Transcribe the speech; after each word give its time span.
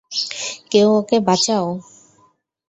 কেউ 0.71 0.87
ওকে 0.99 1.17
বাঁচাউ। 1.27 1.65